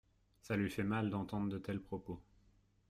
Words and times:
Ça 0.41 0.57
lui 0.57 0.71
fait 0.71 0.81
mal 0.81 1.11
d’entendre 1.11 1.49
de 1.49 1.59
tels 1.59 1.79
propos. 1.79 2.19